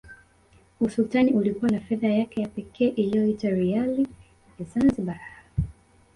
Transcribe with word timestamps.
Usultani 0.79 1.31
ulikuwa 1.33 1.71
na 1.71 1.79
fedha 1.79 2.07
yake 2.09 2.41
ya 2.41 2.47
pekee 2.47 2.87
iliyoitwa 2.87 3.49
Riali 3.49 4.07
ya 4.59 4.65
Zanzibar 4.65 5.19